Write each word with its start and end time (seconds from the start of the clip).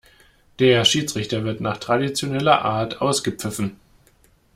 Der 0.57 0.83
Schiedsrichter 0.83 1.43
wird 1.43 1.61
nach 1.61 1.77
traditioneller 1.77 2.65
Art 2.65 3.01
ausgepfiffen. 3.01 3.77